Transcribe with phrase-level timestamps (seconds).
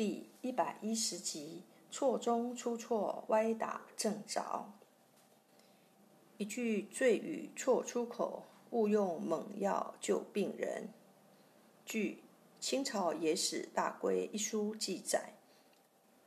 [0.00, 4.72] 第一百一十集，错中出错，歪打正着。
[6.38, 10.88] 一句醉语错出口，误用猛药救病人。
[11.84, 12.22] 据
[12.58, 15.34] 清朝野史大规一书记载，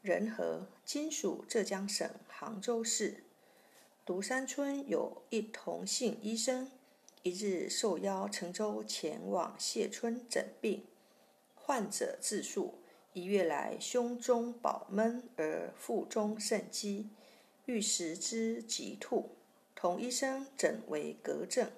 [0.04, 3.24] 仁和（今属浙江省杭州市）
[4.05, 6.70] 独山村有一同姓医生，
[7.24, 10.86] 一日受邀乘舟前往谢村诊病，
[11.55, 12.76] 患者自述。
[13.14, 17.09] 一月来，胸中饱闷而腹中甚饥，
[17.66, 19.30] 欲食之即吐。
[19.76, 21.70] 同医生诊为隔症，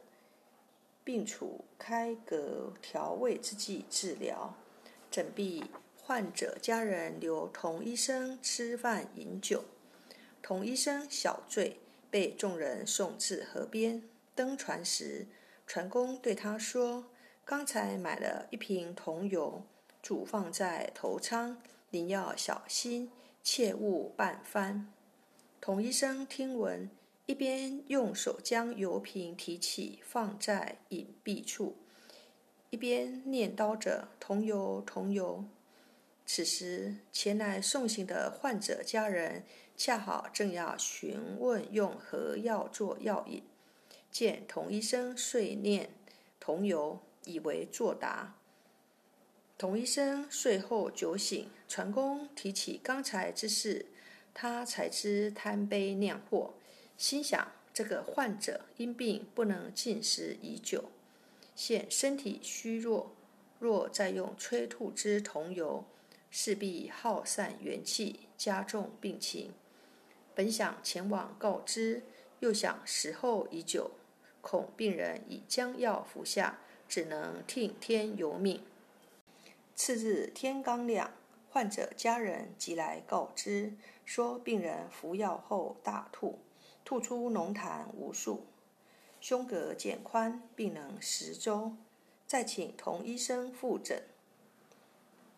[1.03, 4.55] 并处开隔调胃之剂治疗。
[5.11, 5.65] 诊毕，
[6.01, 9.65] 患者家人留同医生吃饭饮酒。
[10.41, 14.03] 同医生小醉，被众人送至河边。
[14.33, 15.27] 登船时，
[15.67, 17.07] 船工对他说
[17.43, 19.63] ：“刚才买了一瓶桐油。”
[20.05, 21.57] 煮放在头舱，
[21.89, 23.09] 您要小心，
[23.41, 24.93] 切勿半翻。
[25.59, 26.87] 童医生听闻，
[27.25, 31.75] 一边用手将油瓶提起放在隐蔽处，
[32.69, 35.43] 一边念叨着“桐油，桐油”。
[36.23, 39.43] 此时，前来送行的患者家人
[39.75, 43.41] 恰好正要询问用何药做药引，
[44.11, 45.89] 见童医生遂念
[46.39, 48.35] “桐油”，以为作答。
[49.57, 53.85] 童医生睡后酒醒，船工提起刚才之事，
[54.33, 56.55] 他才知贪杯酿祸，
[56.97, 60.91] 心想这个患者因病不能进食已久，
[61.55, 63.15] 现身体虚弱，
[63.57, 65.85] 若再用催吐之桐油，
[66.29, 69.53] 势必耗散元气，加重病情。
[70.33, 72.03] 本想前往告知，
[72.41, 73.91] 又想时候已久，
[74.41, 78.61] 恐病人已将药服下，只能听天由命。
[79.75, 81.11] 次日天刚亮，
[81.49, 83.73] 患者家人即来告知，
[84.05, 86.39] 说病人服药后大吐，
[86.85, 88.45] 吐出浓痰无数，
[89.19, 91.75] 胸膈渐宽，并能食粥。
[92.25, 94.01] 再请童医生复诊。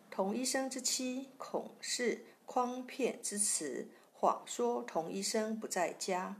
[0.08, 6.36] 童医生之妻恐是诓骗之词，谎说童医生不在家，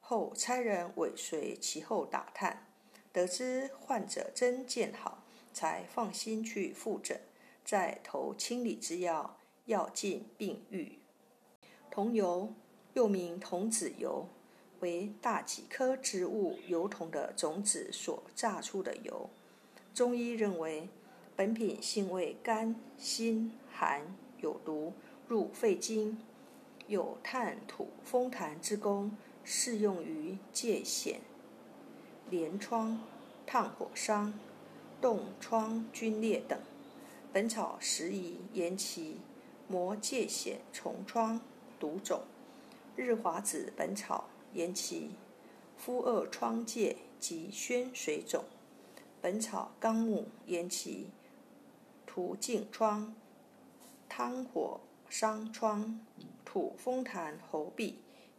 [0.00, 2.66] 后差人尾随其后打探，
[3.12, 7.20] 得知患者真见好，才放心去复诊。
[7.64, 10.98] 在投清理之药，药尽病愈。
[11.90, 12.52] 桐油
[12.92, 14.28] 又名童子油，
[14.80, 19.30] 为大戟科植物油桐的种子所榨出的油。
[19.94, 20.88] 中医认为，
[21.34, 24.92] 本品性味甘、辛、寒，有毒，
[25.26, 26.18] 入肺经，
[26.86, 31.16] 有炭土风痰之功，适用于疥癣、
[32.28, 33.00] 连疮、
[33.46, 34.38] 烫火伤、
[35.00, 36.58] 冻疮皲裂等。
[37.34, 39.16] 本草适宜延期
[39.66, 41.40] 磨疥癣、虫疮、
[41.80, 42.22] 毒肿。
[42.94, 45.10] 日华子本草延期
[45.76, 48.44] 敷恶疮疥及宣水肿。
[49.20, 51.08] 本草纲目延期
[52.06, 53.12] 涂净疮、
[54.08, 54.78] 汤火
[55.08, 55.98] 伤疮、
[56.44, 57.94] 吐风痰、喉痹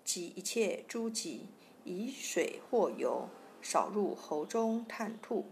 [0.05, 1.47] 及一切诸疾，
[1.83, 3.27] 以水或油
[3.61, 5.43] 少入喉中探吐。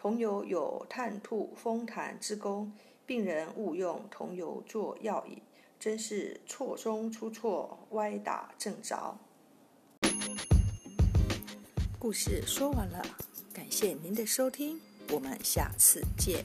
[0.00, 2.72] 桐油有探吐风痰之功，
[3.04, 5.42] 病人误用桐油做药引，
[5.80, 9.18] 真是错中出错，歪打正着。
[11.98, 13.04] 故事说完了，
[13.52, 16.44] 感谢您的收听，我们下次见。